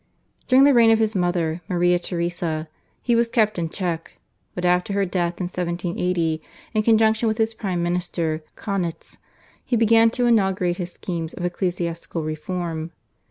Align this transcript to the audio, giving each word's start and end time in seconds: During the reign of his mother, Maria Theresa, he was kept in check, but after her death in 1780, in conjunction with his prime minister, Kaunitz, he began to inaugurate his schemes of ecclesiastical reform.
During 0.47 0.63
the 0.63 0.73
reign 0.73 0.89
of 0.89 0.97
his 0.97 1.15
mother, 1.15 1.61
Maria 1.69 1.99
Theresa, 1.99 2.67
he 3.03 3.15
was 3.15 3.29
kept 3.29 3.59
in 3.59 3.69
check, 3.69 4.17
but 4.55 4.65
after 4.65 4.93
her 4.93 5.05
death 5.05 5.39
in 5.39 5.43
1780, 5.43 6.41
in 6.73 6.81
conjunction 6.81 7.27
with 7.27 7.37
his 7.37 7.53
prime 7.53 7.83
minister, 7.83 8.41
Kaunitz, 8.55 9.19
he 9.63 9.75
began 9.75 10.09
to 10.09 10.25
inaugurate 10.25 10.77
his 10.77 10.91
schemes 10.91 11.35
of 11.35 11.45
ecclesiastical 11.45 12.23
reform. 12.23 12.89